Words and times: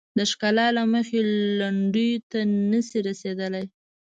د 0.17 0.19
ښکلا 0.31 0.67
له 0.77 0.83
مخې 0.93 1.19
لنډیو 1.59 2.17
ته 2.31 2.39
نه 2.71 2.79
شي 2.87 2.99
رسیدلای. 3.09 3.65